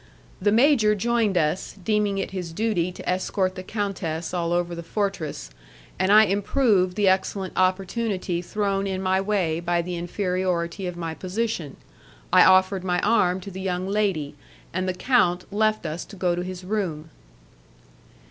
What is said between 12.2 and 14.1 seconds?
I offered my arm to the young